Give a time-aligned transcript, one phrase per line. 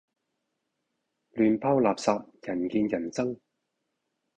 [1.35, 3.37] 亂拋垃圾，人見人憎